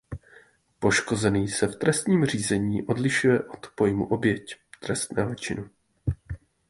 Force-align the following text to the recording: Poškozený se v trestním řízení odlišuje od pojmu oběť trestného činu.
Poškozený 0.79 1.47
se 1.47 1.67
v 1.67 1.75
trestním 1.75 2.25
řízení 2.25 2.83
odlišuje 2.83 3.43
od 3.43 3.67
pojmu 3.75 4.05
oběť 4.07 4.55
trestného 4.79 5.35
činu. 5.35 5.69